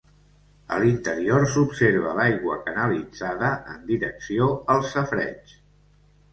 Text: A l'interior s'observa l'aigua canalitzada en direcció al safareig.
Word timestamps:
A 0.75 0.79
l'interior 0.83 1.45
s'observa 1.51 2.15
l'aigua 2.21 2.57
canalitzada 2.65 3.53
en 3.77 3.87
direcció 3.93 4.51
al 4.77 4.85
safareig. 4.97 5.57